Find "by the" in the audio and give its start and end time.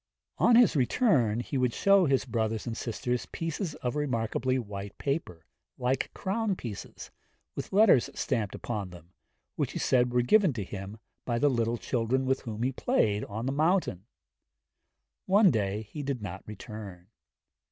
11.23-11.49